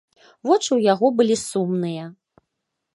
[0.49, 2.03] Вочы ў яго былі сумныя.